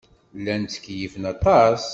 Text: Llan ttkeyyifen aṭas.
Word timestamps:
Llan 0.39 0.63
ttkeyyifen 0.65 1.23
aṭas. 1.33 1.83